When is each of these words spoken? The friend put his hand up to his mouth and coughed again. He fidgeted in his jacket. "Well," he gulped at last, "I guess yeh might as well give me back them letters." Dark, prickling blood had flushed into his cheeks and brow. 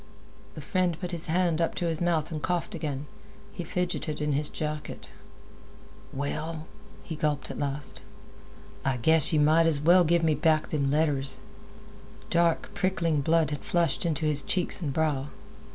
The 0.55 0.61
friend 0.61 0.99
put 0.99 1.11
his 1.11 1.27
hand 1.27 1.61
up 1.61 1.75
to 1.75 1.85
his 1.85 2.01
mouth 2.01 2.31
and 2.31 2.41
coughed 2.41 2.73
again. 2.73 3.05
He 3.53 3.63
fidgeted 3.63 4.19
in 4.19 4.31
his 4.31 4.49
jacket. 4.49 5.07
"Well," 6.11 6.65
he 7.03 7.15
gulped 7.15 7.51
at 7.51 7.59
last, 7.59 8.01
"I 8.83 8.97
guess 8.97 9.31
yeh 9.31 9.39
might 9.39 9.67
as 9.67 9.79
well 9.79 10.03
give 10.03 10.23
me 10.23 10.33
back 10.33 10.71
them 10.71 10.89
letters." 10.89 11.37
Dark, 12.31 12.71
prickling 12.73 13.21
blood 13.21 13.51
had 13.51 13.59
flushed 13.61 14.03
into 14.03 14.25
his 14.25 14.41
cheeks 14.41 14.81
and 14.81 14.91
brow. 14.91 15.27